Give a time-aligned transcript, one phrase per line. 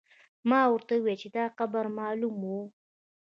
[0.49, 2.51] ما ورته وویل چې دا قبر معلوم و.